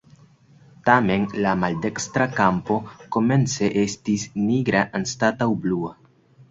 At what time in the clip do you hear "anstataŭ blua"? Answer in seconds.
5.03-5.97